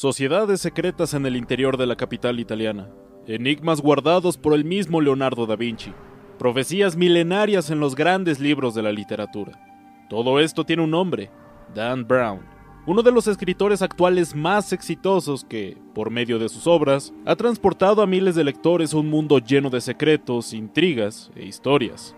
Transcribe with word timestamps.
Sociedades 0.00 0.60
secretas 0.60 1.12
en 1.14 1.26
el 1.26 1.34
interior 1.34 1.76
de 1.76 1.84
la 1.84 1.96
capital 1.96 2.38
italiana. 2.38 2.88
Enigmas 3.26 3.80
guardados 3.80 4.36
por 4.36 4.54
el 4.54 4.64
mismo 4.64 5.00
Leonardo 5.00 5.44
da 5.44 5.56
Vinci. 5.56 5.92
Profecías 6.38 6.96
milenarias 6.96 7.68
en 7.70 7.80
los 7.80 7.96
grandes 7.96 8.38
libros 8.38 8.76
de 8.76 8.82
la 8.82 8.92
literatura. 8.92 9.58
Todo 10.08 10.38
esto 10.38 10.62
tiene 10.62 10.84
un 10.84 10.92
nombre, 10.92 11.32
Dan 11.74 12.06
Brown, 12.06 12.42
uno 12.86 13.02
de 13.02 13.10
los 13.10 13.26
escritores 13.26 13.82
actuales 13.82 14.36
más 14.36 14.72
exitosos 14.72 15.42
que, 15.44 15.76
por 15.96 16.10
medio 16.10 16.38
de 16.38 16.48
sus 16.48 16.68
obras, 16.68 17.12
ha 17.26 17.34
transportado 17.34 18.00
a 18.00 18.06
miles 18.06 18.36
de 18.36 18.44
lectores 18.44 18.94
a 18.94 18.98
un 18.98 19.10
mundo 19.10 19.40
lleno 19.40 19.68
de 19.68 19.80
secretos, 19.80 20.52
intrigas 20.52 21.32
e 21.34 21.44
historias. 21.44 22.14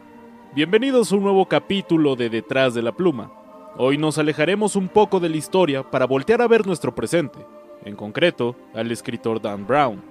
Bienvenidos 0.54 1.10
a 1.10 1.16
un 1.16 1.22
nuevo 1.22 1.46
capítulo 1.46 2.14
de 2.14 2.28
Detrás 2.28 2.74
de 2.74 2.82
la 2.82 2.92
Pluma. 2.92 3.32
Hoy 3.78 3.96
nos 3.96 4.18
alejaremos 4.18 4.76
un 4.76 4.88
poco 4.88 5.18
de 5.18 5.30
la 5.30 5.38
historia 5.38 5.90
para 5.90 6.04
voltear 6.04 6.42
a 6.42 6.46
ver 6.46 6.66
nuestro 6.66 6.94
presente 6.94 7.38
en 7.84 7.96
concreto 7.96 8.56
al 8.74 8.90
escritor 8.90 9.40
Dan 9.40 9.66
Brown, 9.66 10.02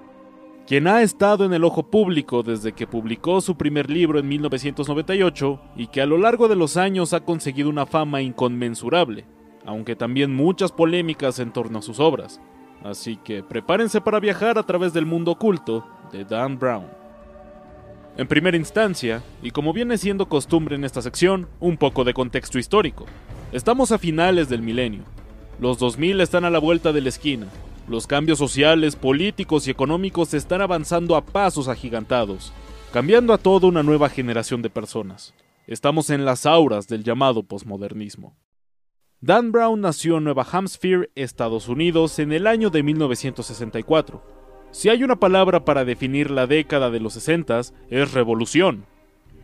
quien 0.66 0.86
ha 0.86 1.02
estado 1.02 1.44
en 1.44 1.52
el 1.52 1.64
ojo 1.64 1.82
público 1.82 2.42
desde 2.42 2.72
que 2.72 2.86
publicó 2.86 3.40
su 3.40 3.56
primer 3.56 3.90
libro 3.90 4.18
en 4.18 4.28
1998 4.28 5.60
y 5.76 5.88
que 5.88 6.00
a 6.00 6.06
lo 6.06 6.16
largo 6.16 6.46
de 6.46 6.56
los 6.56 6.76
años 6.76 7.12
ha 7.12 7.20
conseguido 7.20 7.68
una 7.68 7.86
fama 7.86 8.22
inconmensurable, 8.22 9.24
aunque 9.66 9.96
también 9.96 10.34
muchas 10.34 10.70
polémicas 10.70 11.38
en 11.40 11.52
torno 11.52 11.80
a 11.80 11.82
sus 11.82 11.98
obras. 11.98 12.40
Así 12.84 13.16
que 13.16 13.42
prepárense 13.42 14.00
para 14.00 14.20
viajar 14.20 14.58
a 14.58 14.62
través 14.62 14.92
del 14.92 15.06
mundo 15.06 15.32
oculto 15.32 15.86
de 16.12 16.24
Dan 16.24 16.58
Brown. 16.58 16.86
En 18.16 18.26
primera 18.26 18.56
instancia, 18.56 19.22
y 19.42 19.50
como 19.50 19.72
viene 19.72 19.98
siendo 19.98 20.28
costumbre 20.28 20.76
en 20.76 20.84
esta 20.84 21.02
sección, 21.02 21.48
un 21.58 21.76
poco 21.76 22.04
de 22.04 22.14
contexto 22.14 22.58
histórico. 22.58 23.06
Estamos 23.52 23.92
a 23.92 23.98
finales 23.98 24.48
del 24.48 24.62
milenio, 24.62 25.02
los 25.60 25.78
2000 25.78 26.22
están 26.22 26.46
a 26.46 26.50
la 26.50 26.58
vuelta 26.58 26.92
de 26.92 27.02
la 27.02 27.10
esquina. 27.10 27.46
Los 27.86 28.06
cambios 28.06 28.38
sociales, 28.38 28.96
políticos 28.96 29.68
y 29.68 29.70
económicos 29.70 30.32
están 30.32 30.62
avanzando 30.62 31.16
a 31.16 31.24
pasos 31.24 31.68
agigantados, 31.68 32.52
cambiando 32.92 33.34
a 33.34 33.38
toda 33.38 33.68
una 33.68 33.82
nueva 33.82 34.08
generación 34.08 34.62
de 34.62 34.70
personas. 34.70 35.34
Estamos 35.66 36.08
en 36.08 36.24
las 36.24 36.46
auras 36.46 36.88
del 36.88 37.04
llamado 37.04 37.42
posmodernismo. 37.42 38.34
Dan 39.20 39.52
Brown 39.52 39.82
nació 39.82 40.16
en 40.16 40.24
Nueva 40.24 40.46
Hampshire, 40.50 41.10
Estados 41.14 41.68
Unidos, 41.68 42.18
en 42.18 42.32
el 42.32 42.46
año 42.46 42.70
de 42.70 42.82
1964. 42.82 44.22
Si 44.70 44.88
hay 44.88 45.04
una 45.04 45.16
palabra 45.16 45.66
para 45.66 45.84
definir 45.84 46.30
la 46.30 46.46
década 46.46 46.90
de 46.90 47.00
los 47.00 47.12
60 47.12 47.60
es 47.90 48.12
revolución. 48.12 48.86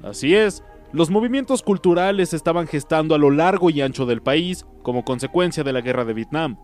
Así 0.03 0.35
es, 0.35 0.63
los 0.93 1.11
movimientos 1.11 1.63
culturales 1.63 2.33
estaban 2.33 2.67
gestando 2.67 3.15
a 3.15 3.19
lo 3.19 3.31
largo 3.31 3.71
y 3.71 3.81
ancho 3.81 4.07
del 4.07 4.23
país 4.23 4.67
como 4.83 5.05
consecuencia 5.05 5.65
de 5.65 5.73
la 5.73 5.81
guerra 5.81 6.05
de 6.05 6.15
Vietnam, 6.15 6.59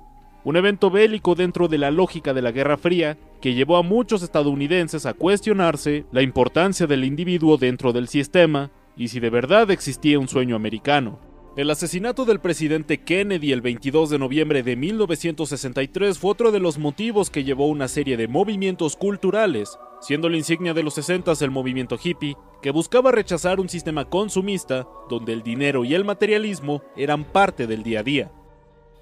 un 0.44 0.56
evento 0.56 0.90
bélico 0.90 1.34
dentro 1.34 1.68
de 1.68 1.78
la 1.78 1.90
lógica 1.90 2.34
de 2.34 2.42
la 2.42 2.52
Guerra 2.52 2.76
Fría 2.76 3.18
que 3.40 3.54
llevó 3.54 3.76
a 3.76 3.82
muchos 3.82 4.22
estadounidenses 4.22 5.06
a 5.06 5.14
cuestionarse 5.14 6.04
la 6.12 6.22
importancia 6.22 6.86
del 6.86 7.04
individuo 7.04 7.56
dentro 7.56 7.92
del 7.92 8.08
sistema 8.08 8.70
y 8.96 9.08
si 9.08 9.20
de 9.20 9.30
verdad 9.30 9.70
existía 9.70 10.18
un 10.18 10.28
sueño 10.28 10.56
americano. 10.56 11.18
El 11.54 11.70
asesinato 11.70 12.24
del 12.24 12.40
presidente 12.40 13.02
Kennedy 13.02 13.52
el 13.52 13.60
22 13.60 14.08
de 14.08 14.18
noviembre 14.18 14.62
de 14.62 14.74
1963 14.74 16.18
fue 16.18 16.30
otro 16.30 16.50
de 16.50 16.60
los 16.60 16.78
motivos 16.78 17.28
que 17.28 17.44
llevó 17.44 17.68
una 17.68 17.88
serie 17.88 18.16
de 18.16 18.26
movimientos 18.26 18.96
culturales, 18.96 19.78
siendo 20.00 20.30
la 20.30 20.38
insignia 20.38 20.72
de 20.72 20.82
los 20.82 20.94
60 20.94 21.32
el 21.40 21.50
movimiento 21.50 21.98
hippie, 22.02 22.36
que 22.62 22.70
buscaba 22.70 23.10
rechazar 23.10 23.60
un 23.60 23.68
sistema 23.68 24.08
consumista 24.08 24.86
donde 25.08 25.32
el 25.32 25.42
dinero 25.42 25.84
y 25.84 25.94
el 25.94 26.04
materialismo 26.04 26.82
eran 26.96 27.24
parte 27.24 27.66
del 27.66 27.82
día 27.82 28.00
a 28.00 28.02
día. 28.04 28.32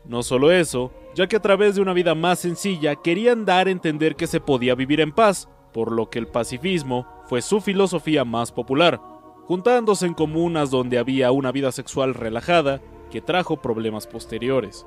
No 0.06 0.22
solo 0.22 0.50
eso, 0.50 0.90
ya 1.14 1.26
que 1.26 1.36
a 1.36 1.42
través 1.42 1.74
de 1.74 1.82
una 1.82 1.92
vida 1.92 2.14
más 2.14 2.38
sencilla 2.38 2.96
querían 2.96 3.44
dar 3.44 3.68
a 3.68 3.70
entender 3.70 4.16
que 4.16 4.26
se 4.26 4.40
podía 4.40 4.74
vivir 4.74 5.00
en 5.00 5.12
paz, 5.12 5.48
por 5.74 5.92
lo 5.92 6.08
que 6.08 6.18
el 6.18 6.26
pacifismo 6.26 7.06
fue 7.26 7.42
su 7.42 7.60
filosofía 7.60 8.24
más 8.24 8.50
popular, 8.50 9.00
juntándose 9.44 10.06
en 10.06 10.14
comunas 10.14 10.70
donde 10.70 10.98
había 10.98 11.30
una 11.30 11.52
vida 11.52 11.70
sexual 11.70 12.14
relajada 12.14 12.80
que 13.10 13.20
trajo 13.20 13.60
problemas 13.60 14.06
posteriores. 14.06 14.86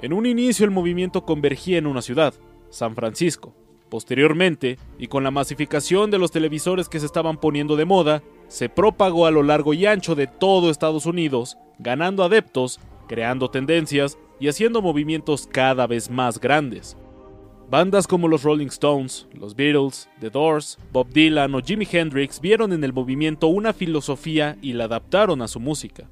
En 0.00 0.12
un 0.12 0.26
inicio 0.26 0.64
el 0.64 0.70
movimiento 0.70 1.24
convergía 1.24 1.78
en 1.78 1.86
una 1.86 2.02
ciudad, 2.02 2.34
San 2.68 2.94
Francisco. 2.94 3.54
Posteriormente, 3.90 4.78
y 4.98 5.08
con 5.08 5.24
la 5.24 5.32
masificación 5.32 6.12
de 6.12 6.18
los 6.18 6.30
televisores 6.30 6.88
que 6.88 7.00
se 7.00 7.06
estaban 7.06 7.38
poniendo 7.38 7.74
de 7.74 7.84
moda, 7.84 8.22
se 8.46 8.68
propagó 8.68 9.26
a 9.26 9.32
lo 9.32 9.42
largo 9.42 9.74
y 9.74 9.84
ancho 9.84 10.14
de 10.14 10.28
todo 10.28 10.70
Estados 10.70 11.06
Unidos, 11.06 11.58
ganando 11.80 12.22
adeptos, 12.22 12.78
creando 13.08 13.50
tendencias 13.50 14.16
y 14.38 14.48
haciendo 14.48 14.80
movimientos 14.80 15.48
cada 15.50 15.88
vez 15.88 16.08
más 16.08 16.40
grandes. 16.40 16.96
Bandas 17.68 18.06
como 18.06 18.28
los 18.28 18.44
Rolling 18.44 18.68
Stones, 18.68 19.28
los 19.32 19.54
Beatles, 19.56 20.08
The 20.20 20.30
Doors, 20.30 20.78
Bob 20.92 21.08
Dylan 21.10 21.54
o 21.54 21.60
Jimi 21.60 21.86
Hendrix 21.90 22.40
vieron 22.40 22.72
en 22.72 22.84
el 22.84 22.92
movimiento 22.92 23.48
una 23.48 23.72
filosofía 23.72 24.56
y 24.62 24.72
la 24.72 24.84
adaptaron 24.84 25.42
a 25.42 25.48
su 25.48 25.58
música. 25.58 26.08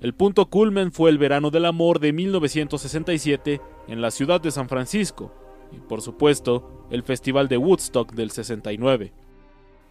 El 0.00 0.14
punto 0.14 0.46
culmen 0.46 0.92
fue 0.92 1.10
el 1.10 1.18
verano 1.18 1.50
del 1.50 1.66
amor 1.66 1.98
de 1.98 2.12
1967 2.12 3.60
en 3.86 4.00
la 4.00 4.10
ciudad 4.10 4.40
de 4.40 4.50
San 4.50 4.68
Francisco, 4.68 5.32
y 5.72 5.78
por 5.78 6.02
supuesto, 6.02 6.86
el 6.90 7.02
Festival 7.02 7.48
de 7.48 7.56
Woodstock 7.56 8.12
del 8.12 8.30
69. 8.30 9.12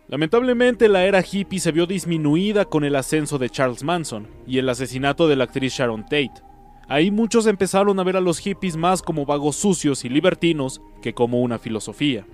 Lamentablemente 0.08 0.90
la 0.90 1.06
era 1.06 1.22
hippie 1.22 1.60
se 1.60 1.72
vio 1.72 1.86
disminuida 1.86 2.66
con 2.66 2.84
el 2.84 2.96
ascenso 2.96 3.38
de 3.38 3.50
Charles 3.50 3.84
Manson 3.84 4.28
y 4.48 4.58
el 4.58 4.68
asesinato 4.68 5.28
de 5.28 5.36
la 5.36 5.44
actriz 5.44 5.74
Sharon 5.74 6.04
Tate. 6.04 6.42
Ahí 6.88 7.12
muchos 7.12 7.46
empezaron 7.46 8.00
a 8.00 8.04
ver 8.04 8.18
a 8.18 8.22
los 8.22 8.40
hippies 8.40 8.76
más 8.76 9.04
como 9.04 9.28
vagos 9.28 9.56
sucios 9.56 10.04
y 10.06 10.10
libertinos 10.10 10.82
que 11.04 11.14
como 11.14 11.42
una 11.42 11.60
filosofía. 11.60 12.26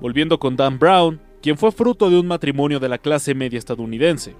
Volviendo 0.00 0.40
con 0.40 0.56
Dan 0.56 0.80
Brown, 0.80 1.20
quien 1.40 1.56
fue 1.56 1.70
fruto 1.70 2.10
de 2.10 2.18
un 2.18 2.26
matrimonio 2.26 2.80
de 2.80 2.88
la 2.88 2.98
clase 2.98 3.36
media 3.36 3.60
estadounidense. 3.60 4.34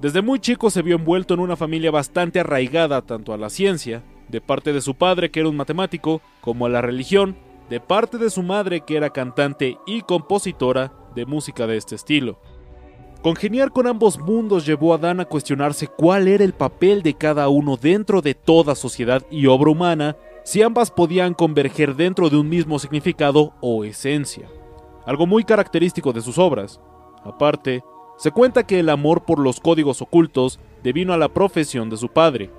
Desde 0.00 0.22
muy 0.22 0.38
chico 0.38 0.70
se 0.70 0.80
vio 0.80 0.96
envuelto 0.96 1.34
en 1.34 1.40
una 1.40 1.56
familia 1.56 1.90
bastante 1.90 2.40
arraigada 2.40 3.02
tanto 3.02 3.34
a 3.34 3.36
la 3.36 3.50
ciencia, 3.50 4.02
de 4.28 4.40
parte 4.40 4.72
de 4.72 4.80
su 4.80 4.94
padre 4.94 5.30
que 5.30 5.40
era 5.40 5.50
un 5.50 5.56
matemático, 5.56 6.22
como 6.40 6.64
a 6.64 6.70
la 6.70 6.80
religión, 6.80 7.36
de 7.68 7.80
parte 7.80 8.18
de 8.18 8.30
su 8.30 8.42
madre 8.42 8.82
que 8.82 8.96
era 8.96 9.10
cantante 9.10 9.78
y 9.86 10.02
compositora 10.02 10.92
de 11.14 11.26
música 11.26 11.66
de 11.66 11.76
este 11.76 11.94
estilo. 11.94 12.38
Congeniar 13.22 13.70
con 13.70 13.86
ambos 13.86 14.18
mundos 14.18 14.66
llevó 14.66 14.92
a 14.92 14.98
Dan 14.98 15.20
a 15.20 15.24
cuestionarse 15.24 15.86
cuál 15.86 16.28
era 16.28 16.44
el 16.44 16.52
papel 16.52 17.02
de 17.02 17.14
cada 17.14 17.48
uno 17.48 17.78
dentro 17.78 18.20
de 18.20 18.34
toda 18.34 18.74
sociedad 18.74 19.24
y 19.30 19.46
obra 19.46 19.70
humana 19.70 20.16
si 20.44 20.60
ambas 20.60 20.90
podían 20.90 21.32
converger 21.32 21.96
dentro 21.96 22.28
de 22.28 22.36
un 22.36 22.50
mismo 22.50 22.78
significado 22.78 23.54
o 23.62 23.84
esencia. 23.84 24.46
Algo 25.06 25.26
muy 25.26 25.44
característico 25.44 26.12
de 26.12 26.20
sus 26.20 26.36
obras. 26.36 26.80
Aparte, 27.24 27.82
se 28.18 28.30
cuenta 28.30 28.66
que 28.66 28.78
el 28.78 28.90
amor 28.90 29.24
por 29.24 29.38
los 29.38 29.58
códigos 29.58 30.02
ocultos 30.02 30.60
devino 30.82 31.14
a 31.14 31.16
la 31.16 31.30
profesión 31.30 31.88
de 31.88 31.96
su 31.96 32.10
padre, 32.10 32.50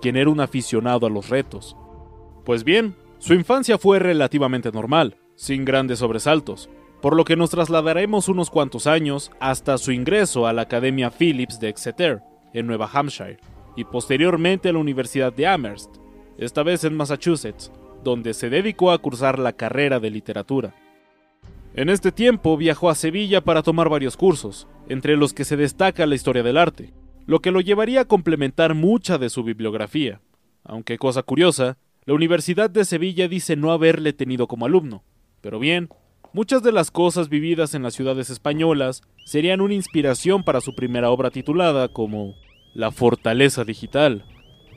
quien 0.00 0.16
era 0.16 0.30
un 0.30 0.40
aficionado 0.40 1.06
a 1.06 1.10
los 1.10 1.28
retos. 1.28 1.76
Pues 2.44 2.62
bien, 2.62 2.96
su 3.22 3.32
infancia 3.32 3.78
fue 3.78 3.98
relativamente 3.98 4.70
normal, 4.70 5.16
sin 5.34 5.64
grandes 5.64 6.00
sobresaltos 6.00 6.68
por 7.02 7.16
lo 7.16 7.24
que 7.24 7.36
nos 7.36 7.50
trasladaremos 7.50 8.28
unos 8.28 8.48
cuantos 8.48 8.86
años 8.86 9.32
hasta 9.40 9.76
su 9.76 9.90
ingreso 9.90 10.46
a 10.46 10.52
la 10.52 10.62
Academia 10.62 11.10
Phillips 11.10 11.58
de 11.58 11.68
Exeter, 11.68 12.22
en 12.54 12.68
Nueva 12.68 12.88
Hampshire, 12.90 13.38
y 13.76 13.84
posteriormente 13.84 14.68
a 14.68 14.72
la 14.72 14.78
Universidad 14.78 15.32
de 15.32 15.48
Amherst, 15.48 15.96
esta 16.38 16.62
vez 16.62 16.84
en 16.84 16.96
Massachusetts, 16.96 17.72
donde 18.04 18.34
se 18.34 18.50
dedicó 18.50 18.92
a 18.92 18.98
cursar 18.98 19.40
la 19.40 19.52
carrera 19.52 19.98
de 19.98 20.10
literatura. 20.10 20.74
En 21.74 21.88
este 21.88 22.12
tiempo 22.12 22.56
viajó 22.56 22.88
a 22.88 22.94
Sevilla 22.94 23.40
para 23.40 23.64
tomar 23.64 23.88
varios 23.88 24.16
cursos, 24.16 24.68
entre 24.88 25.16
los 25.16 25.34
que 25.34 25.44
se 25.44 25.56
destaca 25.56 26.06
la 26.06 26.14
historia 26.14 26.44
del 26.44 26.56
arte, 26.56 26.92
lo 27.26 27.40
que 27.40 27.50
lo 27.50 27.60
llevaría 27.60 28.02
a 28.02 28.04
complementar 28.04 28.74
mucha 28.74 29.18
de 29.18 29.28
su 29.28 29.42
bibliografía, 29.42 30.20
aunque 30.62 30.98
cosa 30.98 31.24
curiosa, 31.24 31.78
la 32.04 32.14
Universidad 32.14 32.70
de 32.70 32.84
Sevilla 32.84 33.28
dice 33.28 33.56
no 33.56 33.72
haberle 33.72 34.12
tenido 34.12 34.46
como 34.48 34.66
alumno, 34.66 35.04
pero 35.40 35.58
bien, 35.58 35.88
Muchas 36.34 36.62
de 36.62 36.72
las 36.72 36.90
cosas 36.90 37.28
vividas 37.28 37.74
en 37.74 37.82
las 37.82 37.92
ciudades 37.92 38.30
españolas 38.30 39.02
serían 39.26 39.60
una 39.60 39.74
inspiración 39.74 40.44
para 40.44 40.62
su 40.62 40.74
primera 40.74 41.10
obra 41.10 41.30
titulada 41.30 41.88
como 41.88 42.36
La 42.72 42.90
Fortaleza 42.90 43.64
Digital, 43.64 44.24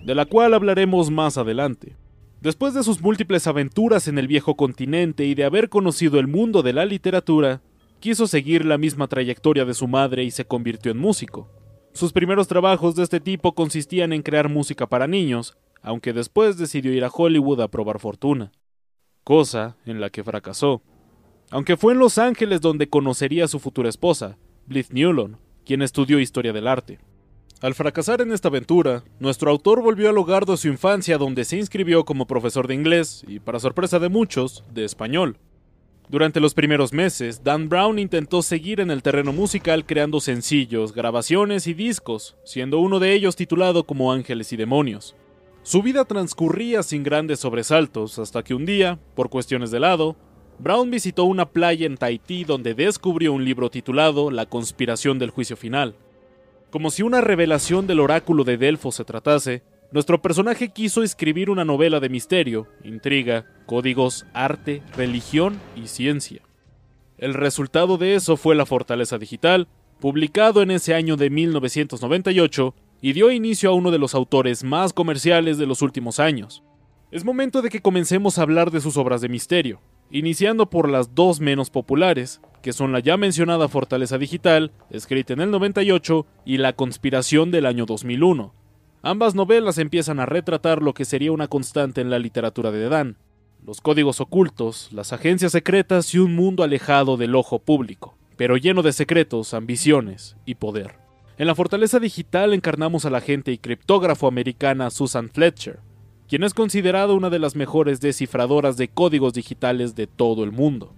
de 0.04 0.16
la 0.16 0.26
cual 0.26 0.54
hablaremos 0.54 1.12
más 1.12 1.38
adelante. 1.38 1.96
Después 2.42 2.74
de 2.74 2.84
sus 2.84 3.02
múltiples 3.02 3.48
aventuras 3.48 4.10
en 4.10 4.18
el 4.18 4.28
viejo 4.28 4.56
continente 4.56 5.24
y 5.24 5.34
de 5.34 5.46
haber 5.46 5.70
conocido 5.70 6.20
el 6.20 6.28
mundo 6.28 6.62
de 6.62 6.74
la 6.74 6.84
literatura, 6.84 7.62
quiso 8.02 8.28
seguir 8.28 8.66
la 8.66 8.78
misma 8.78 9.08
trayectoria 9.08 9.64
de 9.64 9.76
su 9.76 9.88
madre 9.88 10.26
y 10.26 10.32
se 10.32 10.44
convirtió 10.44 10.92
en 10.92 10.98
músico. 10.98 11.50
Sus 11.94 12.12
primeros 12.12 12.50
trabajos 12.50 12.98
de 12.98 13.04
este 13.04 13.22
tipo 13.22 13.56
consistían 13.56 14.12
en 14.12 14.24
crear 14.24 14.50
música 14.50 14.88
para 14.88 15.08
niños, 15.08 15.56
aunque 15.86 16.14
después 16.14 16.58
decidió 16.58 16.92
ir 16.94 17.06
a 17.06 17.10
Hollywood 17.10 17.62
a 17.62 17.68
probar 17.68 18.00
fortuna, 18.00 18.52
cosa 19.24 19.78
en 19.86 20.02
la 20.02 20.10
que 20.10 20.24
fracasó. 20.24 20.82
Aunque 21.52 21.78
fue 21.78 21.94
en 21.94 22.00
Los 22.00 22.18
Ángeles 22.18 22.60
donde 22.60 22.90
conocería 22.90 23.46
a 23.46 23.48
su 23.48 23.60
futura 23.60 23.88
esposa, 23.88 24.38
Bliss 24.66 24.92
Newlon, 24.92 25.38
quien 25.64 25.84
estudió 25.84 26.20
historia 26.20 26.54
del 26.54 26.68
arte. 26.68 26.98
Al 27.62 27.76
fracasar 27.76 28.22
en 28.22 28.32
esta 28.32 28.48
aventura, 28.48 29.04
nuestro 29.20 29.52
autor 29.52 29.84
volvió 29.84 30.10
al 30.10 30.18
hogar 30.18 30.48
de 30.48 30.58
su 30.58 30.68
infancia 30.68 31.20
donde 31.20 31.46
se 31.46 31.58
inscribió 31.58 32.04
como 32.04 32.26
profesor 32.26 32.68
de 32.68 32.74
inglés 32.74 33.24
y, 33.28 33.40
para 33.40 33.60
sorpresa 33.60 34.00
de 34.00 34.10
muchos, 34.10 34.64
de 34.74 34.86
español. 34.86 35.38
Durante 36.10 36.40
los 36.40 36.56
primeros 36.56 36.94
meses, 36.94 37.44
Dan 37.44 37.70
Brown 37.70 38.00
intentó 38.00 38.42
seguir 38.42 38.80
en 38.80 38.90
el 38.90 39.04
terreno 39.04 39.34
musical 39.34 39.86
creando 39.86 40.20
sencillos, 40.20 40.94
grabaciones 40.94 41.68
y 41.68 41.76
discos, 41.76 42.36
siendo 42.44 42.80
uno 42.80 43.00
de 43.00 43.14
ellos 43.14 43.36
titulado 43.36 43.84
como 43.84 44.12
Ángeles 44.12 44.52
y 44.52 44.58
Demonios. 44.58 45.16
Su 45.66 45.82
vida 45.82 46.06
transcurría 46.06 46.84
sin 46.84 47.02
grandes 47.02 47.40
sobresaltos 47.40 48.20
hasta 48.20 48.44
que 48.44 48.54
un 48.54 48.68
día, 48.68 49.00
por 49.16 49.32
cuestiones 49.32 49.72
de 49.72 49.80
lado, 49.80 50.16
Brown 50.60 50.92
visitó 50.92 51.24
una 51.24 51.50
playa 51.50 51.88
en 51.88 51.98
Tahití 51.98 52.44
donde 52.44 52.76
descubrió 52.76 53.34
un 53.34 53.44
libro 53.44 53.72
titulado 53.72 54.30
La 54.30 54.46
conspiración 54.46 55.18
del 55.18 55.32
juicio 55.32 55.58
final. 55.58 55.96
Como 56.70 56.92
si 56.92 57.02
una 57.02 57.20
revelación 57.20 57.88
del 57.88 58.00
oráculo 58.00 58.44
de 58.44 58.58
Delfos 58.58 58.94
se 58.94 59.06
tratase, 59.06 59.64
nuestro 59.92 60.22
personaje 60.22 60.70
quiso 60.70 61.02
escribir 61.02 61.50
una 61.50 61.66
novela 61.66 62.00
de 62.00 62.10
misterio, 62.10 62.68
intriga, 62.84 63.48
códigos, 63.66 64.28
arte, 64.36 64.84
religión 64.96 65.60
y 65.76 65.88
ciencia. 65.88 66.44
El 67.18 67.34
resultado 67.34 67.98
de 67.98 68.14
eso 68.14 68.38
fue 68.38 68.54
La 68.54 68.68
Fortaleza 68.68 69.18
Digital, 69.18 69.68
publicado 70.00 70.62
en 70.62 70.70
ese 70.70 70.94
año 70.94 71.18
de 71.18 71.32
1998 71.32 72.76
y 73.06 73.14
dio 73.14 73.30
inicio 73.30 73.70
a 73.70 73.74
uno 73.74 73.92
de 73.92 74.00
los 74.00 74.16
autores 74.16 74.64
más 74.64 74.92
comerciales 74.92 75.60
de 75.60 75.68
los 75.68 75.84
últimos 75.84 76.20
años. 76.20 76.64
Es 77.12 77.24
momento 77.24 77.62
de 77.62 77.70
que 77.70 77.80
comencemos 77.80 78.40
a 78.40 78.42
hablar 78.42 78.72
de 78.72 78.82
sus 78.82 78.98
obras 78.98 79.22
de 79.22 79.30
misterio, 79.30 79.80
iniciando 80.10 80.72
por 80.72 80.90
las 80.90 81.14
dos 81.14 81.40
menos 81.40 81.70
populares, 81.70 82.42
que 82.64 82.74
son 82.74 82.92
la 82.92 83.02
ya 83.02 83.16
mencionada 83.16 83.68
Fortaleza 83.68 84.18
Digital, 84.18 84.72
escrita 84.90 85.34
en 85.34 85.42
el 85.42 85.52
98, 85.52 86.26
y 86.46 86.58
La 86.58 86.74
Conspiración 86.74 87.52
del 87.52 87.68
año 87.68 87.86
2001. 87.86 88.56
Ambas 89.04 89.36
novelas 89.36 89.78
empiezan 89.78 90.20
a 90.20 90.26
retratar 90.26 90.82
lo 90.82 90.96
que 90.96 91.06
sería 91.06 91.32
una 91.32 91.48
constante 91.48 92.02
en 92.02 92.10
la 92.10 92.18
literatura 92.18 92.72
de 92.72 92.90
Dan, 92.90 93.18
los 93.64 93.82
códigos 93.82 94.20
ocultos, 94.20 94.90
las 94.92 95.14
agencias 95.14 95.52
secretas 95.52 96.12
y 96.16 96.18
un 96.18 96.34
mundo 96.34 96.64
alejado 96.64 97.18
del 97.18 97.36
ojo 97.36 97.60
público, 97.60 98.18
pero 98.36 98.58
lleno 98.58 98.82
de 98.82 98.94
secretos, 98.94 99.54
ambiciones 99.54 100.38
y 100.48 100.56
poder. 100.56 101.05
En 101.38 101.48
la 101.48 101.56
Fortaleza 101.56 102.00
Digital 102.00 102.54
encarnamos 102.54 103.04
a 103.04 103.10
la 103.10 103.18
agente 103.18 103.52
y 103.52 103.58
criptógrafo 103.58 104.26
americana 104.26 104.90
Susan 104.90 105.30
Fletcher, 105.30 105.80
quien 106.30 106.44
es 106.44 106.54
considerada 106.54 107.14
una 107.14 107.30
de 107.30 107.40
las 107.40 107.58
mejores 107.58 108.00
descifradoras 108.00 108.78
de 108.78 108.88
códigos 108.88 109.34
digitales 109.34 109.96
de 109.96 110.08
todo 110.08 110.46
el 110.46 110.54
mundo. 110.54 110.94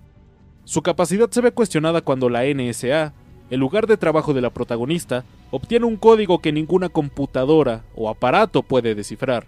Su 0.64 0.84
capacidad 0.84 1.32
se 1.32 1.42
ve 1.42 1.52
cuestionada 1.52 2.02
cuando 2.02 2.30
la 2.30 2.44
NSA, 2.44 3.16
el 3.50 3.60
lugar 3.60 3.88
de 3.88 3.98
trabajo 3.98 4.36
de 4.36 4.42
la 4.42 4.52
protagonista, 4.52 5.26
obtiene 5.50 5.88
un 5.88 5.98
código 5.98 6.40
que 6.40 6.52
ninguna 6.52 6.90
computadora 6.90 7.84
o 7.96 8.08
aparato 8.08 8.62
puede 8.62 8.94
descifrar. 8.94 9.48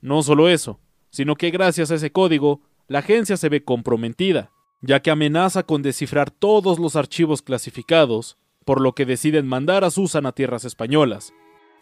No 0.00 0.22
solo 0.22 0.48
eso, 0.48 0.80
sino 1.10 1.34
que 1.34 1.50
gracias 1.50 1.90
a 1.90 1.96
ese 1.96 2.10
código, 2.10 2.62
la 2.88 3.00
agencia 3.00 3.36
se 3.36 3.50
ve 3.50 3.64
comprometida, 3.64 4.50
ya 4.80 5.00
que 5.00 5.10
amenaza 5.10 5.62
con 5.62 5.82
descifrar 5.82 6.30
todos 6.30 6.78
los 6.78 6.96
archivos 6.96 7.42
clasificados 7.42 8.38
por 8.64 8.80
lo 8.80 8.94
que 8.94 9.06
deciden 9.06 9.46
mandar 9.46 9.84
a 9.84 9.90
Susan 9.90 10.26
a 10.26 10.32
tierras 10.32 10.64
españolas, 10.64 11.32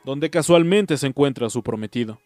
donde 0.05 0.31
casualmente 0.31 0.97
se 0.97 1.07
encuentra 1.07 1.51
su 1.51 1.63
prometido. 1.63 2.21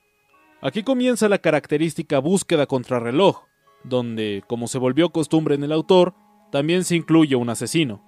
Aquí 0.61 0.83
comienza 0.83 1.29
la 1.29 1.39
característica 1.39 2.19
búsqueda 2.19 2.67
contrarreloj, 2.67 3.45
donde, 3.83 4.43
como 4.47 4.67
se 4.67 4.79
volvió 4.79 5.11
costumbre 5.11 5.55
en 5.55 5.65
el 5.65 5.73
autor, 5.73 6.15
también 6.51 6.85
se 6.85 6.97
incluye 6.97 7.37
un 7.37 7.51
asesino. 7.51 8.03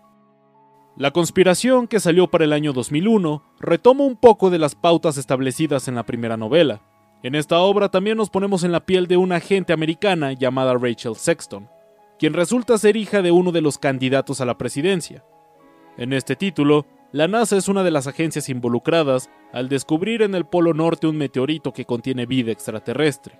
La 0.96 1.10
conspiración, 1.10 1.88
que 1.88 2.00
salió 2.00 2.28
para 2.28 2.44
el 2.44 2.54
año 2.54 2.72
2001, 2.72 3.42
retoma 3.60 4.04
un 4.04 4.16
poco 4.16 4.48
de 4.48 4.58
las 4.58 4.74
pautas 4.74 5.18
establecidas 5.18 5.88
en 5.88 5.94
la 5.94 6.06
primera 6.06 6.38
novela. 6.38 6.80
En 7.22 7.34
esta 7.34 7.58
obra 7.58 7.90
también 7.90 8.16
nos 8.16 8.30
ponemos 8.30 8.64
en 8.64 8.72
la 8.72 8.86
piel 8.86 9.06
de 9.06 9.18
una 9.18 9.36
agente 9.36 9.74
americana 9.74 10.32
llamada 10.32 10.72
Rachel 10.72 11.16
Sexton, 11.16 11.68
quien 12.18 12.32
resulta 12.32 12.78
ser 12.78 12.96
hija 12.96 13.20
de 13.20 13.30
uno 13.30 13.52
de 13.52 13.60
los 13.60 13.76
candidatos 13.76 14.40
a 14.40 14.46
la 14.46 14.56
presidencia, 14.56 15.22
en 15.96 16.12
este 16.12 16.36
título, 16.36 16.86
la 17.12 17.28
NASA 17.28 17.56
es 17.56 17.68
una 17.68 17.82
de 17.82 17.90
las 17.90 18.06
agencias 18.06 18.48
involucradas 18.48 19.30
al 19.52 19.68
descubrir 19.68 20.22
en 20.22 20.34
el 20.34 20.44
Polo 20.44 20.74
Norte 20.74 21.06
un 21.06 21.16
meteorito 21.16 21.72
que 21.72 21.84
contiene 21.84 22.26
vida 22.26 22.52
extraterrestre. 22.52 23.38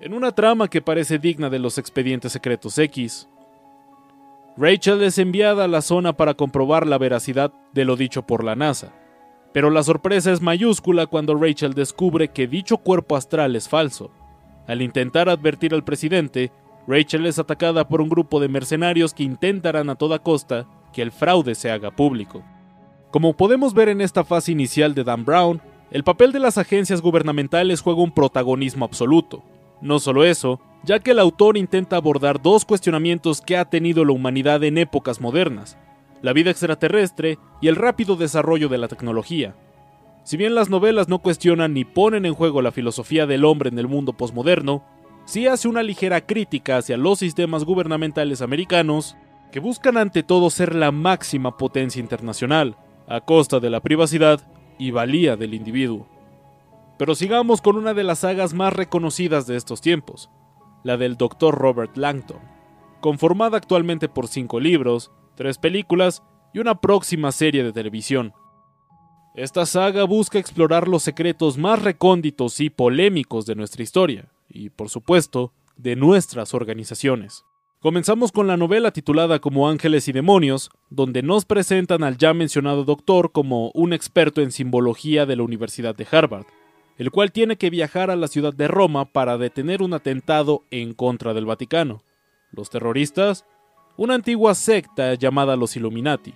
En 0.00 0.12
una 0.12 0.32
trama 0.32 0.68
que 0.68 0.82
parece 0.82 1.18
digna 1.18 1.50
de 1.50 1.58
los 1.58 1.78
expedientes 1.78 2.32
secretos 2.32 2.78
X, 2.78 3.28
Rachel 4.56 5.02
es 5.02 5.18
enviada 5.18 5.64
a 5.64 5.68
la 5.68 5.82
zona 5.82 6.14
para 6.16 6.34
comprobar 6.34 6.86
la 6.86 6.98
veracidad 6.98 7.52
de 7.72 7.84
lo 7.84 7.96
dicho 7.96 8.22
por 8.22 8.44
la 8.44 8.54
NASA. 8.54 8.92
Pero 9.52 9.70
la 9.70 9.82
sorpresa 9.82 10.32
es 10.32 10.40
mayúscula 10.40 11.06
cuando 11.06 11.34
Rachel 11.34 11.74
descubre 11.74 12.28
que 12.28 12.46
dicho 12.46 12.76
cuerpo 12.78 13.16
astral 13.16 13.56
es 13.56 13.68
falso. 13.68 14.10
Al 14.66 14.82
intentar 14.82 15.28
advertir 15.28 15.74
al 15.74 15.84
presidente, 15.84 16.52
Rachel 16.86 17.26
es 17.26 17.38
atacada 17.38 17.88
por 17.88 18.00
un 18.00 18.08
grupo 18.08 18.38
de 18.38 18.48
mercenarios 18.48 19.12
que 19.12 19.24
intentarán 19.24 19.90
a 19.90 19.94
toda 19.96 20.20
costa 20.20 20.66
que 20.96 21.02
el 21.02 21.12
fraude 21.12 21.54
se 21.54 21.70
haga 21.70 21.90
público. 21.90 22.42
Como 23.10 23.34
podemos 23.36 23.74
ver 23.74 23.90
en 23.90 24.00
esta 24.00 24.24
fase 24.24 24.52
inicial 24.52 24.94
de 24.94 25.04
Dan 25.04 25.26
Brown, 25.26 25.60
el 25.90 26.04
papel 26.04 26.32
de 26.32 26.40
las 26.40 26.56
agencias 26.56 27.02
gubernamentales 27.02 27.82
juega 27.82 28.00
un 28.00 28.12
protagonismo 28.12 28.86
absoluto. 28.86 29.42
No 29.82 29.98
solo 29.98 30.24
eso, 30.24 30.58
ya 30.84 30.98
que 31.00 31.10
el 31.10 31.18
autor 31.18 31.58
intenta 31.58 31.96
abordar 31.96 32.40
dos 32.40 32.64
cuestionamientos 32.64 33.42
que 33.42 33.58
ha 33.58 33.66
tenido 33.66 34.06
la 34.06 34.12
humanidad 34.12 34.64
en 34.64 34.78
épocas 34.78 35.20
modernas, 35.20 35.76
la 36.22 36.32
vida 36.32 36.50
extraterrestre 36.50 37.38
y 37.60 37.68
el 37.68 37.76
rápido 37.76 38.16
desarrollo 38.16 38.70
de 38.70 38.78
la 38.78 38.88
tecnología. 38.88 39.54
Si 40.24 40.38
bien 40.38 40.54
las 40.54 40.70
novelas 40.70 41.10
no 41.10 41.18
cuestionan 41.18 41.74
ni 41.74 41.84
ponen 41.84 42.24
en 42.24 42.32
juego 42.32 42.62
la 42.62 42.72
filosofía 42.72 43.26
del 43.26 43.44
hombre 43.44 43.68
en 43.68 43.78
el 43.78 43.86
mundo 43.86 44.14
posmoderno, 44.14 44.82
sí 45.26 45.46
hace 45.46 45.68
una 45.68 45.82
ligera 45.82 46.22
crítica 46.22 46.78
hacia 46.78 46.96
los 46.96 47.18
sistemas 47.18 47.64
gubernamentales 47.64 48.40
americanos 48.40 49.14
que 49.50 49.60
buscan 49.60 49.96
ante 49.96 50.22
todo 50.22 50.50
ser 50.50 50.74
la 50.74 50.92
máxima 50.92 51.56
potencia 51.56 52.00
internacional, 52.00 52.76
a 53.08 53.20
costa 53.20 53.60
de 53.60 53.70
la 53.70 53.80
privacidad 53.80 54.40
y 54.78 54.90
valía 54.90 55.36
del 55.36 55.54
individuo. 55.54 56.06
Pero 56.98 57.14
sigamos 57.14 57.60
con 57.60 57.76
una 57.76 57.94
de 57.94 58.04
las 58.04 58.20
sagas 58.20 58.54
más 58.54 58.72
reconocidas 58.72 59.46
de 59.46 59.56
estos 59.56 59.80
tiempos, 59.80 60.30
la 60.82 60.96
del 60.96 61.16
Dr. 61.16 61.54
Robert 61.54 61.96
Langton, 61.96 62.40
conformada 63.00 63.56
actualmente 63.56 64.08
por 64.08 64.28
cinco 64.28 64.60
libros, 64.60 65.10
tres 65.34 65.58
películas 65.58 66.22
y 66.52 66.58
una 66.58 66.80
próxima 66.80 67.32
serie 67.32 67.62
de 67.62 67.72
televisión. 67.72 68.32
Esta 69.34 69.66
saga 69.66 70.04
busca 70.04 70.38
explorar 70.38 70.88
los 70.88 71.02
secretos 71.02 71.58
más 71.58 71.82
recónditos 71.82 72.58
y 72.60 72.70
polémicos 72.70 73.44
de 73.44 73.54
nuestra 73.54 73.82
historia, 73.82 74.30
y 74.48 74.70
por 74.70 74.88
supuesto, 74.88 75.52
de 75.76 75.94
nuestras 75.94 76.54
organizaciones. 76.54 77.44
Comenzamos 77.86 78.32
con 78.32 78.48
la 78.48 78.56
novela 78.56 78.90
titulada 78.90 79.38
como 79.38 79.68
Ángeles 79.68 80.08
y 80.08 80.12
Demonios, 80.12 80.70
donde 80.90 81.22
nos 81.22 81.44
presentan 81.44 82.02
al 82.02 82.18
ya 82.18 82.34
mencionado 82.34 82.82
doctor 82.82 83.30
como 83.30 83.70
un 83.74 83.92
experto 83.92 84.42
en 84.42 84.50
simbología 84.50 85.24
de 85.24 85.36
la 85.36 85.44
Universidad 85.44 85.94
de 85.94 86.04
Harvard, 86.10 86.46
el 86.98 87.12
cual 87.12 87.30
tiene 87.30 87.54
que 87.54 87.70
viajar 87.70 88.10
a 88.10 88.16
la 88.16 88.26
ciudad 88.26 88.52
de 88.52 88.66
Roma 88.66 89.04
para 89.04 89.38
detener 89.38 89.82
un 89.82 89.94
atentado 89.94 90.64
en 90.72 90.94
contra 90.94 91.32
del 91.32 91.46
Vaticano. 91.46 92.02
Los 92.50 92.70
terroristas, 92.70 93.44
una 93.96 94.14
antigua 94.14 94.56
secta 94.56 95.14
llamada 95.14 95.54
los 95.54 95.76
Illuminati, 95.76 96.34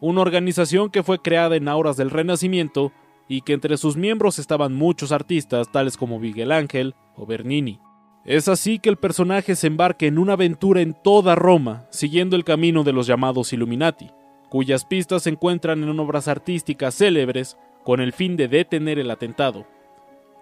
una 0.00 0.20
organización 0.20 0.90
que 0.90 1.04
fue 1.04 1.22
creada 1.22 1.54
en 1.54 1.68
auras 1.68 1.96
del 1.96 2.10
Renacimiento 2.10 2.90
y 3.28 3.42
que 3.42 3.52
entre 3.52 3.76
sus 3.76 3.96
miembros 3.96 4.40
estaban 4.40 4.74
muchos 4.74 5.12
artistas 5.12 5.70
tales 5.70 5.96
como 5.96 6.18
Miguel 6.18 6.50
Ángel 6.50 6.96
o 7.14 7.24
Bernini. 7.24 7.78
Es 8.24 8.46
así 8.46 8.78
que 8.78 8.88
el 8.88 8.98
personaje 8.98 9.56
se 9.56 9.66
embarca 9.66 10.06
en 10.06 10.16
una 10.16 10.34
aventura 10.34 10.80
en 10.80 10.94
toda 10.94 11.34
Roma, 11.34 11.86
siguiendo 11.90 12.36
el 12.36 12.44
camino 12.44 12.84
de 12.84 12.92
los 12.92 13.08
llamados 13.08 13.52
Illuminati, 13.52 14.10
cuyas 14.48 14.84
pistas 14.84 15.24
se 15.24 15.30
encuentran 15.30 15.82
en 15.82 15.98
obras 15.98 16.28
artísticas 16.28 16.94
célebres 16.94 17.56
con 17.82 18.00
el 18.00 18.12
fin 18.12 18.36
de 18.36 18.46
detener 18.46 19.00
el 19.00 19.10
atentado. 19.10 19.66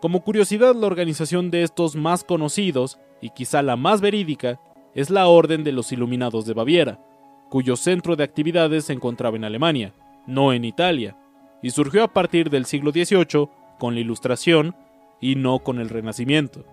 Como 0.00 0.22
curiosidad, 0.22 0.74
la 0.74 0.86
organización 0.86 1.50
de 1.50 1.62
estos 1.62 1.96
más 1.96 2.22
conocidos, 2.22 2.98
y 3.22 3.30
quizá 3.30 3.62
la 3.62 3.76
más 3.76 4.02
verídica, 4.02 4.60
es 4.94 5.08
la 5.08 5.26
Orden 5.28 5.64
de 5.64 5.72
los 5.72 5.90
Iluminados 5.90 6.44
de 6.44 6.52
Baviera, 6.52 7.00
cuyo 7.48 7.76
centro 7.76 8.14
de 8.14 8.24
actividades 8.24 8.84
se 8.84 8.92
encontraba 8.92 9.36
en 9.36 9.44
Alemania, 9.44 9.94
no 10.26 10.52
en 10.52 10.66
Italia, 10.66 11.16
y 11.62 11.70
surgió 11.70 12.04
a 12.04 12.08
partir 12.08 12.50
del 12.50 12.66
siglo 12.66 12.92
XVIII 12.92 13.48
con 13.78 13.94
la 13.94 14.00
Ilustración 14.00 14.76
y 15.18 15.36
no 15.36 15.60
con 15.60 15.78
el 15.78 15.88
Renacimiento. 15.88 16.64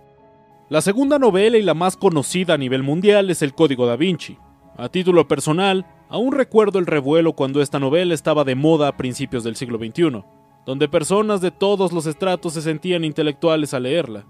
La 0.69 0.81
segunda 0.81 1.17
novela 1.17 1.57
y 1.57 1.61
la 1.61 1.73
más 1.73 1.95
conocida 1.95 2.55
a 2.55 2.57
nivel 2.57 2.83
mundial 2.83 3.29
es 3.29 3.41
El 3.41 3.53
Código 3.53 3.85
da 3.85 3.95
Vinci. 3.95 4.37
A 4.75 4.89
título 4.89 5.25
personal, 5.25 5.85
aún 6.09 6.33
recuerdo 6.33 6.77
el 6.77 6.85
revuelo 6.85 7.31
cuando 7.31 7.61
esta 7.61 7.79
novela 7.79 8.13
estaba 8.13 8.43
de 8.43 8.55
moda 8.55 8.89
a 8.89 8.97
principios 8.97 9.45
del 9.45 9.55
siglo 9.55 9.77
XXI, 9.77 10.25
donde 10.65 10.89
personas 10.89 11.39
de 11.39 11.51
todos 11.51 11.93
los 11.93 12.05
estratos 12.05 12.51
se 12.51 12.61
sentían 12.61 13.05
intelectuales 13.05 13.73
al 13.73 13.83
leerla, 13.83 14.25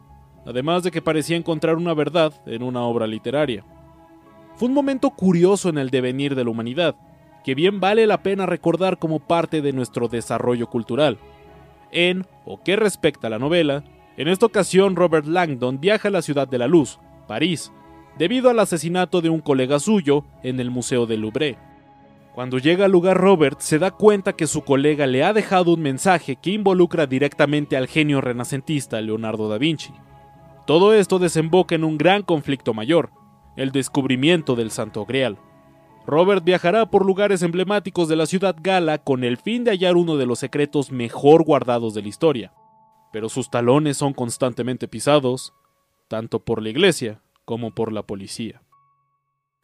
además 0.45 0.83
de 0.83 0.91
que 0.91 1.01
parecía 1.01 1.37
encontrar 1.37 1.75
una 1.75 1.95
verdad 1.95 2.31
en 2.45 2.61
una 2.61 2.83
obra 2.83 3.07
literaria. 3.07 3.65
Fue 4.57 4.67
un 4.67 4.75
momento 4.75 5.09
curioso 5.09 5.69
en 5.69 5.79
el 5.79 5.89
devenir 5.89 6.35
de 6.35 6.43
la 6.43 6.51
humanidad, 6.51 6.97
que 7.43 7.55
bien 7.55 7.79
vale 7.79 8.05
la 8.05 8.21
pena 8.21 8.45
recordar 8.45 8.99
como 8.99 9.17
parte 9.17 9.63
de 9.63 9.73
nuestro 9.73 10.07
desarrollo 10.07 10.67
cultural. 10.67 11.17
En 11.91 12.27
o 12.45 12.61
que 12.61 12.75
respecta 12.75 13.25
a 13.25 13.31
la 13.31 13.39
novela, 13.39 13.83
en 14.17 14.27
esta 14.27 14.47
ocasión 14.47 14.95
Robert 14.95 15.27
Langdon 15.27 15.79
viaja 15.79 16.07
a 16.07 16.11
la 16.11 16.23
ciudad 16.23 16.47
de 16.47 16.57
la 16.57 16.67
luz, 16.67 16.99
París, 17.27 17.71
debido 18.17 18.49
al 18.49 18.59
asesinato 18.59 19.21
de 19.21 19.29
un 19.29 19.41
colega 19.41 19.79
suyo 19.79 20.25
en 20.41 20.59
el 20.59 20.71
Museo 20.71 21.05
del 21.05 21.21
Louvre. 21.21 21.57
Cuando 22.33 22.57
llega 22.57 22.85
al 22.85 22.91
lugar 22.91 23.17
Robert 23.17 23.59
se 23.61 23.79
da 23.79 23.91
cuenta 23.91 24.33
que 24.33 24.47
su 24.47 24.63
colega 24.63 25.07
le 25.07 25.23
ha 25.23 25.33
dejado 25.33 25.73
un 25.73 25.81
mensaje 25.81 26.35
que 26.35 26.51
involucra 26.51 27.05
directamente 27.05 27.77
al 27.77 27.87
genio 27.87 28.21
renacentista 28.21 28.99
Leonardo 29.01 29.49
da 29.49 29.57
Vinci. 29.57 29.93
Todo 30.65 30.93
esto 30.93 31.19
desemboca 31.19 31.75
en 31.75 31.83
un 31.83 31.97
gran 31.97 32.23
conflicto 32.23 32.73
mayor, 32.73 33.11
el 33.55 33.71
descubrimiento 33.71 34.55
del 34.55 34.71
Santo 34.71 35.05
Grial. 35.05 35.37
Robert 36.05 36.43
viajará 36.43 36.89
por 36.89 37.05
lugares 37.05 37.41
emblemáticos 37.43 38.07
de 38.07 38.15
la 38.15 38.25
ciudad 38.25 38.55
gala 38.59 38.97
con 38.97 39.23
el 39.23 39.37
fin 39.37 39.63
de 39.63 39.71
hallar 39.71 39.95
uno 39.95 40.15
de 40.15 40.25
los 40.25 40.39
secretos 40.39 40.91
mejor 40.91 41.43
guardados 41.43 41.93
de 41.93 42.01
la 42.01 42.07
historia. 42.07 42.53
Pero 43.17 43.29
sus 43.29 43.49
talones 43.49 43.97
son 43.97 44.13
constantemente 44.13 44.87
pisados, 44.87 45.51
tanto 46.07 46.45
por 46.45 46.61
la 46.61 46.69
iglesia 46.69 47.19
como 47.45 47.73
por 47.73 47.91
la 47.91 48.03
policía. 48.03 48.61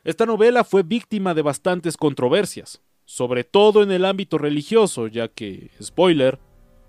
Esta 0.04 0.26
novela 0.26 0.64
fue 0.64 0.82
víctima 0.82 1.36
de 1.36 1.44
bastantes 1.44 1.96
controversias, 1.96 2.82
sobre 3.06 3.44
todo 3.44 3.84
en 3.84 3.92
el 3.92 4.06
ámbito 4.06 4.40
religioso, 4.40 5.06
ya 5.06 5.28
que, 5.28 5.70
spoiler, 5.80 6.40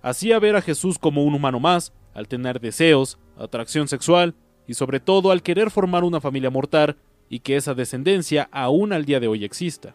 hacía 0.01 0.39
ver 0.39 0.57
a 0.57 0.63
Jesús 0.63 0.99
como 0.99 1.25
un 1.25 1.35
humano 1.35 1.61
más, 1.61 1.93
al 2.15 2.29
tener 2.29 2.63
deseos, 2.63 3.19
atracción 3.37 3.87
sexual 3.87 4.35
y 4.67 4.73
sobre 4.73 5.01
todo 5.01 5.33
al 5.33 5.43
querer 5.43 5.71
formar 5.71 6.03
una 6.03 6.23
familia 6.23 6.49
mortal 6.49 6.97
y 7.29 7.41
que 7.41 7.57
esa 7.57 7.75
descendencia 7.75 8.49
aún 8.53 8.95
al 8.95 9.05
día 9.05 9.21
de 9.21 9.29
hoy 9.29 9.45
exista. 9.45 9.95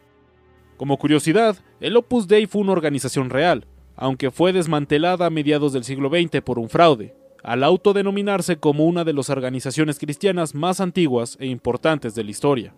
Como 0.78 1.00
curiosidad, 1.00 1.58
el 1.80 1.98
Opus 1.98 2.28
Dei 2.28 2.46
fue 2.46 2.62
una 2.62 2.74
organización 2.74 3.32
real, 3.32 3.66
aunque 4.00 4.32
fue 4.32 4.53
desmantelada 4.53 5.25
a 5.25 5.29
mediados 5.29 5.74
del 5.74 5.84
siglo 5.84 6.10
XX 6.10 6.41
por 6.41 6.58
un 6.58 6.70
fraude, 6.70 7.13
al 7.44 7.65
autodenominarse 7.65 8.58
como 8.58 8.86
una 8.86 9.03
de 9.03 9.12
las 9.12 9.29
organizaciones 9.29 10.00
cristianas 10.00 10.56
más 10.56 10.79
antiguas 10.79 11.36
e 11.41 11.48
importantes 11.48 12.15
de 12.15 12.24
la 12.24 12.32
historia. 12.32 12.74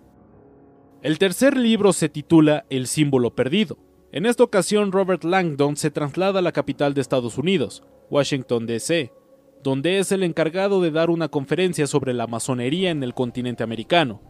El 1.03 1.19
tercer 1.19 1.57
libro 1.57 1.93
se 1.93 2.09
titula 2.09 2.65
El 2.71 2.87
símbolo 2.87 3.35
perdido. 3.35 3.77
En 4.11 4.25
esta 4.25 4.43
ocasión 4.43 4.91
Robert 4.91 5.23
Langdon 5.23 5.75
se 5.75 5.91
traslada 5.91 6.39
a 6.39 6.41
la 6.41 6.51
capital 6.51 6.95
de 6.95 7.01
Estados 7.01 7.37
Unidos, 7.37 7.83
Washington, 8.09 8.65
D.C., 8.65 9.13
donde 9.63 9.99
es 9.99 10.11
el 10.11 10.23
encargado 10.23 10.81
de 10.81 10.89
dar 10.89 11.11
una 11.11 11.27
conferencia 11.27 11.85
sobre 11.85 12.15
la 12.15 12.25
masonería 12.25 12.89
en 12.89 13.03
el 13.03 13.13
continente 13.13 13.61
americano, 13.63 14.21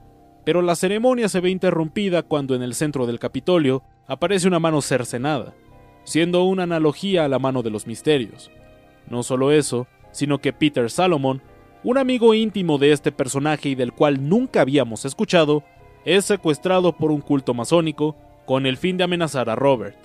pero 0.46 0.62
la 0.62 0.76
ceremonia 0.76 1.30
se 1.30 1.40
ve 1.40 1.52
interrumpida 1.52 2.24
cuando 2.24 2.54
en 2.54 2.64
el 2.64 2.74
centro 2.74 3.08
del 3.08 3.20
Capitolio 3.20 3.82
aparece 4.08 4.50
una 4.50 4.60
mano 4.60 4.82
cercenada, 4.82 5.54
siendo 6.04 6.44
una 6.44 6.64
analogía 6.64 7.26
a 7.26 7.28
la 7.28 7.40
mano 7.40 7.64
de 7.64 7.70
los 7.70 7.88
misterios. 7.88 8.52
No 9.10 9.24
solo 9.24 9.52
eso, 9.52 9.88
sino 10.12 10.40
que 10.40 10.54
Peter 10.54 10.90
Salomon, 10.90 11.42
un 11.84 11.98
amigo 11.98 12.34
íntimo 12.34 12.78
de 12.78 12.92
este 12.92 13.12
personaje 13.12 13.70
y 13.70 13.76
del 13.76 13.94
cual 13.94 14.30
nunca 14.30 14.62
habíamos 14.62 15.06
escuchado, 15.06 15.64
es 16.06 16.26
secuestrado 16.26 16.94
por 16.94 17.12
un 17.12 17.22
culto 17.22 17.54
masónico 17.54 18.16
con 18.46 18.66
el 18.66 18.78
fin 18.78 18.98
de 18.98 19.04
amenazar 19.04 19.50
a 19.50 19.56
Robert, 19.56 19.98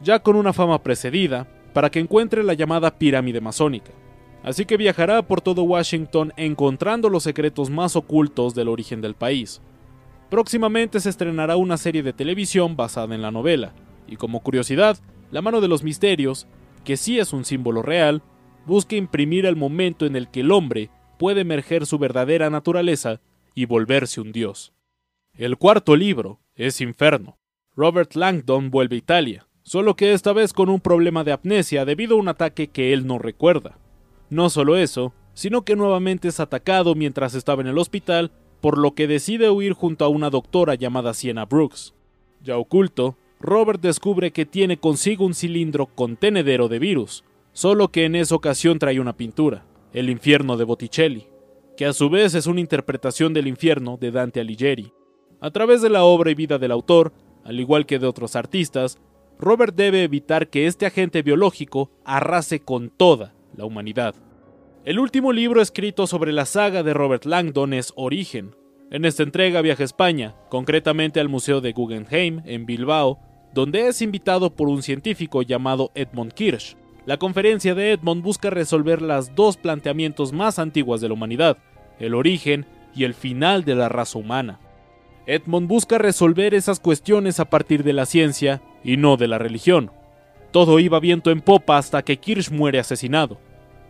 ya 0.00 0.20
con 0.20 0.36
una 0.36 0.52
fama 0.52 0.82
precedida, 0.82 1.46
para 1.72 1.90
que 1.90 2.00
encuentre 2.00 2.42
la 2.42 2.54
llamada 2.54 2.98
pirámide 2.98 3.40
masónica 3.40 3.92
así 4.42 4.64
que 4.64 4.76
viajará 4.76 5.22
por 5.22 5.40
todo 5.40 5.62
Washington 5.62 6.32
encontrando 6.36 7.08
los 7.08 7.24
secretos 7.24 7.70
más 7.70 7.96
ocultos 7.96 8.54
del 8.54 8.68
origen 8.68 9.00
del 9.00 9.14
país. 9.14 9.60
Próximamente 10.30 11.00
se 11.00 11.10
estrenará 11.10 11.56
una 11.56 11.76
serie 11.76 12.02
de 12.02 12.12
televisión 12.12 12.76
basada 12.76 13.14
en 13.14 13.22
la 13.22 13.30
novela, 13.30 13.72
y 14.08 14.16
como 14.16 14.40
curiosidad, 14.40 14.98
La 15.30 15.42
mano 15.42 15.60
de 15.60 15.68
los 15.68 15.82
misterios, 15.84 16.46
que 16.84 16.96
sí 16.96 17.18
es 17.18 17.34
un 17.34 17.44
símbolo 17.44 17.82
real, 17.82 18.22
busca 18.64 18.96
imprimir 18.96 19.44
el 19.44 19.56
momento 19.56 20.06
en 20.06 20.16
el 20.16 20.28
que 20.28 20.40
el 20.40 20.52
hombre 20.52 20.90
puede 21.18 21.42
emerger 21.42 21.84
su 21.84 21.98
verdadera 21.98 22.48
naturaleza 22.48 23.20
y 23.54 23.66
volverse 23.66 24.20
un 24.20 24.32
dios. 24.32 24.72
El 25.34 25.58
cuarto 25.58 25.96
libro 25.96 26.40
es 26.54 26.80
Inferno. 26.80 27.36
Robert 27.76 28.14
Langdon 28.14 28.70
vuelve 28.70 28.96
a 28.96 28.98
Italia, 28.98 29.46
solo 29.62 29.96
que 29.96 30.12
esta 30.12 30.32
vez 30.32 30.52
con 30.52 30.68
un 30.68 30.80
problema 30.80 31.24
de 31.24 31.32
amnesia 31.32 31.84
debido 31.84 32.16
a 32.16 32.18
un 32.18 32.28
ataque 32.28 32.68
que 32.68 32.92
él 32.92 33.06
no 33.06 33.18
recuerda. 33.18 33.78
No 34.30 34.50
solo 34.50 34.76
eso, 34.76 35.12
sino 35.34 35.62
que 35.62 35.76
nuevamente 35.76 36.28
es 36.28 36.40
atacado 36.40 36.94
mientras 36.94 37.34
estaba 37.34 37.62
en 37.62 37.68
el 37.68 37.78
hospital, 37.78 38.32
por 38.60 38.78
lo 38.78 38.94
que 38.94 39.06
decide 39.06 39.50
huir 39.50 39.74
junto 39.74 40.04
a 40.04 40.08
una 40.08 40.30
doctora 40.30 40.74
llamada 40.74 41.14
Sienna 41.14 41.44
Brooks. 41.44 41.94
Ya 42.42 42.56
oculto, 42.56 43.16
Robert 43.40 43.80
descubre 43.80 44.32
que 44.32 44.46
tiene 44.46 44.78
consigo 44.78 45.24
un 45.24 45.34
cilindro 45.34 45.86
contenedero 45.86 46.68
de 46.68 46.78
virus, 46.78 47.24
solo 47.52 47.88
que 47.88 48.04
en 48.04 48.16
esa 48.16 48.34
ocasión 48.34 48.78
trae 48.78 49.00
una 49.00 49.16
pintura, 49.16 49.64
El 49.92 50.10
infierno 50.10 50.56
de 50.56 50.64
Botticelli, 50.64 51.28
que 51.76 51.86
a 51.86 51.92
su 51.92 52.10
vez 52.10 52.34
es 52.34 52.46
una 52.46 52.60
interpretación 52.60 53.32
del 53.32 53.46
infierno 53.46 53.96
de 53.96 54.10
Dante 54.10 54.40
Alighieri. 54.40 54.92
A 55.40 55.50
través 55.52 55.82
de 55.82 55.88
la 55.88 56.02
obra 56.02 56.32
y 56.32 56.34
vida 56.34 56.58
del 56.58 56.72
autor, 56.72 57.12
al 57.44 57.60
igual 57.60 57.86
que 57.86 58.00
de 58.00 58.06
otros 58.06 58.34
artistas, 58.34 58.98
Robert 59.38 59.74
debe 59.76 60.02
evitar 60.02 60.50
que 60.50 60.66
este 60.66 60.86
agente 60.86 61.22
biológico 61.22 61.92
arrase 62.04 62.60
con 62.60 62.90
toda, 62.90 63.34
la 63.56 63.64
humanidad. 63.64 64.16
El 64.84 64.98
último 64.98 65.32
libro 65.32 65.62
escrito 65.62 66.06
sobre 66.08 66.32
la 66.32 66.44
saga 66.44 66.82
de 66.82 66.92
Robert 66.92 67.24
Langdon 67.24 67.72
es 67.72 67.92
Origen. 67.94 68.56
En 68.90 69.04
esta 69.04 69.22
entrega 69.22 69.60
viaja 69.60 69.82
a 69.82 69.84
España, 69.84 70.34
concretamente 70.48 71.20
al 71.20 71.28
Museo 71.28 71.60
de 71.60 71.72
Guggenheim 71.72 72.42
en 72.46 72.66
Bilbao, 72.66 73.20
donde 73.58 73.88
es 73.88 74.02
invitado 74.02 74.50
por 74.50 74.68
un 74.68 74.84
científico 74.84 75.42
llamado 75.42 75.90
Edmund 75.96 76.32
Kirsch. 76.32 76.76
La 77.06 77.16
conferencia 77.16 77.74
de 77.74 77.90
Edmund 77.90 78.22
busca 78.22 78.50
resolver 78.50 79.02
las 79.02 79.34
dos 79.34 79.56
planteamientos 79.56 80.32
más 80.32 80.60
antiguas 80.60 81.00
de 81.00 81.08
la 81.08 81.14
humanidad, 81.14 81.58
el 81.98 82.14
origen 82.14 82.66
y 82.94 83.02
el 83.02 83.14
final 83.14 83.64
de 83.64 83.74
la 83.74 83.88
raza 83.88 84.16
humana. 84.16 84.60
Edmund 85.26 85.66
busca 85.66 85.98
resolver 85.98 86.54
esas 86.54 86.78
cuestiones 86.78 87.40
a 87.40 87.46
partir 87.46 87.82
de 87.82 87.94
la 87.94 88.06
ciencia 88.06 88.62
y 88.84 88.96
no 88.96 89.16
de 89.16 89.26
la 89.26 89.38
religión. 89.38 89.90
Todo 90.52 90.78
iba 90.78 91.00
viento 91.00 91.32
en 91.32 91.40
popa 91.40 91.78
hasta 91.78 92.02
que 92.02 92.18
Kirsch 92.18 92.52
muere 92.52 92.78
asesinado. 92.78 93.40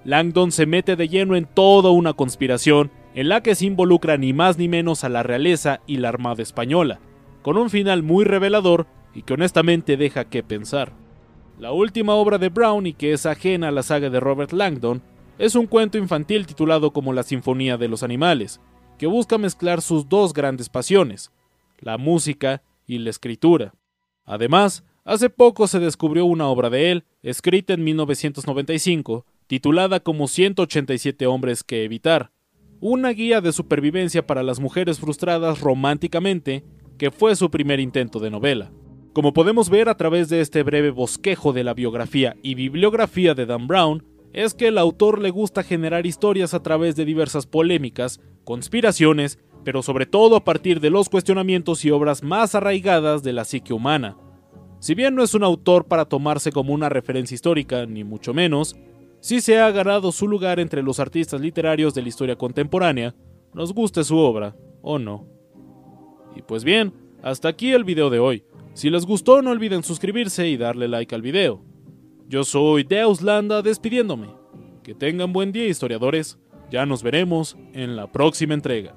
Langdon 0.02 0.50
se 0.50 0.64
mete 0.64 0.96
de 0.96 1.10
lleno 1.10 1.36
en 1.36 1.44
toda 1.44 1.90
una 1.90 2.14
conspiración 2.14 2.90
en 3.14 3.28
la 3.28 3.42
que 3.42 3.54
se 3.54 3.66
involucra 3.66 4.16
ni 4.16 4.32
más 4.32 4.56
ni 4.56 4.66
menos 4.66 5.04
a 5.04 5.10
la 5.10 5.22
realeza 5.22 5.80
y 5.86 5.98
la 5.98 6.08
Armada 6.08 6.42
Española, 6.42 7.00
con 7.42 7.58
un 7.58 7.68
final 7.68 8.02
muy 8.02 8.24
revelador 8.24 8.86
y 9.18 9.22
que 9.22 9.34
honestamente 9.34 9.96
deja 9.96 10.26
que 10.26 10.44
pensar. 10.44 10.92
La 11.58 11.72
última 11.72 12.14
obra 12.14 12.38
de 12.38 12.50
Brown 12.50 12.86
y 12.86 12.92
que 12.92 13.12
es 13.12 13.26
ajena 13.26 13.66
a 13.66 13.72
la 13.72 13.82
saga 13.82 14.10
de 14.10 14.20
Robert 14.20 14.52
Langdon 14.52 15.02
es 15.38 15.56
un 15.56 15.66
cuento 15.66 15.98
infantil 15.98 16.46
titulado 16.46 16.92
como 16.92 17.12
La 17.12 17.24
Sinfonía 17.24 17.76
de 17.76 17.88
los 17.88 18.04
Animales, 18.04 18.60
que 18.96 19.08
busca 19.08 19.36
mezclar 19.36 19.82
sus 19.82 20.08
dos 20.08 20.32
grandes 20.32 20.68
pasiones, 20.68 21.32
la 21.80 21.98
música 21.98 22.62
y 22.86 22.98
la 22.98 23.10
escritura. 23.10 23.74
Además, 24.24 24.84
hace 25.04 25.30
poco 25.30 25.66
se 25.66 25.80
descubrió 25.80 26.24
una 26.24 26.46
obra 26.46 26.70
de 26.70 26.92
él, 26.92 27.04
escrita 27.20 27.72
en 27.72 27.82
1995, 27.82 29.26
titulada 29.48 29.98
como 29.98 30.28
187 30.28 31.26
hombres 31.26 31.64
que 31.64 31.82
evitar, 31.82 32.30
una 32.80 33.10
guía 33.10 33.40
de 33.40 33.50
supervivencia 33.50 34.24
para 34.24 34.44
las 34.44 34.60
mujeres 34.60 35.00
frustradas 35.00 35.60
románticamente, 35.60 36.62
que 36.98 37.10
fue 37.10 37.34
su 37.34 37.50
primer 37.50 37.80
intento 37.80 38.20
de 38.20 38.30
novela. 38.30 38.70
Como 39.12 39.32
podemos 39.32 39.70
ver 39.70 39.88
a 39.88 39.96
través 39.96 40.28
de 40.28 40.40
este 40.40 40.62
breve 40.62 40.90
bosquejo 40.90 41.52
de 41.52 41.64
la 41.64 41.74
biografía 41.74 42.36
y 42.42 42.54
bibliografía 42.54 43.34
de 43.34 43.46
Dan 43.46 43.66
Brown, 43.66 44.04
es 44.32 44.54
que 44.54 44.68
el 44.68 44.78
autor 44.78 45.20
le 45.20 45.30
gusta 45.30 45.62
generar 45.62 46.06
historias 46.06 46.54
a 46.54 46.62
través 46.62 46.94
de 46.94 47.04
diversas 47.04 47.46
polémicas, 47.46 48.20
conspiraciones, 48.44 49.38
pero 49.64 49.82
sobre 49.82 50.06
todo 50.06 50.36
a 50.36 50.44
partir 50.44 50.80
de 50.80 50.90
los 50.90 51.08
cuestionamientos 51.08 51.84
y 51.84 51.90
obras 51.90 52.22
más 52.22 52.54
arraigadas 52.54 53.22
de 53.22 53.32
la 53.32 53.44
psique 53.44 53.72
humana. 53.72 54.16
Si 54.78 54.94
bien 54.94 55.14
no 55.14 55.24
es 55.24 55.34
un 55.34 55.42
autor 55.42 55.86
para 55.86 56.04
tomarse 56.04 56.52
como 56.52 56.72
una 56.72 56.88
referencia 56.88 57.34
histórica, 57.34 57.86
ni 57.86 58.04
mucho 58.04 58.32
menos, 58.32 58.76
si 59.20 59.40
se 59.40 59.58
ha 59.58 59.70
ganado 59.72 60.12
su 60.12 60.28
lugar 60.28 60.60
entre 60.60 60.82
los 60.82 61.00
artistas 61.00 61.40
literarios 61.40 61.94
de 61.94 62.02
la 62.02 62.08
historia 62.08 62.36
contemporánea, 62.36 63.14
nos 63.52 63.72
guste 63.72 64.04
su 64.04 64.16
obra 64.16 64.54
o 64.82 64.98
no. 64.98 65.26
Y 66.36 66.42
pues 66.42 66.62
bien, 66.62 66.92
hasta 67.22 67.48
aquí 67.48 67.72
el 67.72 67.82
video 67.82 68.10
de 68.10 68.20
hoy. 68.20 68.44
Si 68.78 68.90
les 68.90 69.04
gustó 69.04 69.42
no 69.42 69.50
olviden 69.50 69.82
suscribirse 69.82 70.46
y 70.46 70.56
darle 70.56 70.86
like 70.86 71.12
al 71.12 71.20
video. 71.20 71.60
Yo 72.28 72.44
soy 72.44 72.84
Deus 72.84 73.22
Landa 73.22 73.60
despidiéndome. 73.60 74.28
Que 74.84 74.94
tengan 74.94 75.32
buen 75.32 75.50
día 75.50 75.66
historiadores. 75.66 76.38
Ya 76.70 76.86
nos 76.86 77.02
veremos 77.02 77.56
en 77.72 77.96
la 77.96 78.06
próxima 78.12 78.54
entrega. 78.54 78.94